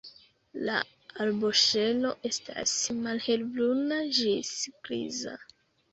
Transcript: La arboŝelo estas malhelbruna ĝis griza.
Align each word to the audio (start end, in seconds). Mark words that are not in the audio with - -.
La 0.67 0.77
arboŝelo 1.25 2.13
estas 2.29 2.73
malhelbruna 3.03 4.03
ĝis 4.21 4.53
griza. 4.89 5.37